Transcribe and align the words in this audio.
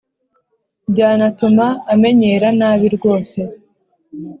Byanatuma 0.91 1.65
amenyera 1.93 2.47
nabi 2.59 2.87
rwose 2.95 3.39